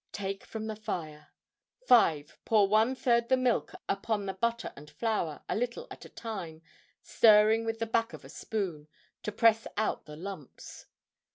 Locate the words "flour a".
4.89-5.55